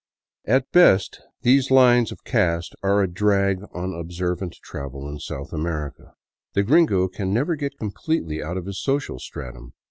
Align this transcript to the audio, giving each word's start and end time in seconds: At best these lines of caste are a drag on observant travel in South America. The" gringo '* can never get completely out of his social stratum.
At 0.45 0.71
best 0.71 1.21
these 1.43 1.69
lines 1.69 2.11
of 2.11 2.23
caste 2.23 2.73
are 2.81 3.03
a 3.03 3.07
drag 3.07 3.61
on 3.71 3.93
observant 3.93 4.53
travel 4.63 5.07
in 5.07 5.19
South 5.19 5.53
America. 5.53 6.15
The" 6.53 6.63
gringo 6.63 7.07
'* 7.07 7.07
can 7.07 7.31
never 7.35 7.55
get 7.55 7.77
completely 7.77 8.41
out 8.41 8.57
of 8.57 8.65
his 8.65 8.81
social 8.81 9.19
stratum. 9.19 9.73